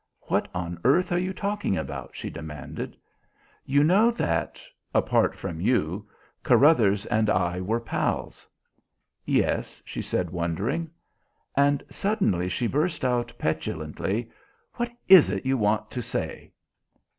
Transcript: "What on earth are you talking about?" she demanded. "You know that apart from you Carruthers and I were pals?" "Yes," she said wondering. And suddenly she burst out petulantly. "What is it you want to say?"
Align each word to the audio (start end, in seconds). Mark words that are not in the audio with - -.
"What 0.21 0.47
on 0.55 0.79
earth 0.83 1.11
are 1.11 1.19
you 1.19 1.31
talking 1.31 1.77
about?" 1.77 2.15
she 2.15 2.31
demanded. 2.31 2.97
"You 3.67 3.83
know 3.83 4.09
that 4.09 4.59
apart 4.95 5.35
from 5.35 5.61
you 5.61 6.09
Carruthers 6.41 7.05
and 7.05 7.29
I 7.29 7.61
were 7.61 7.79
pals?" 7.79 8.47
"Yes," 9.25 9.79
she 9.85 10.01
said 10.01 10.31
wondering. 10.31 10.89
And 11.55 11.83
suddenly 11.91 12.49
she 12.49 12.65
burst 12.65 13.05
out 13.05 13.31
petulantly. 13.37 14.31
"What 14.73 14.89
is 15.07 15.29
it 15.29 15.45
you 15.45 15.55
want 15.55 15.91
to 15.91 16.01
say?" 16.01 16.51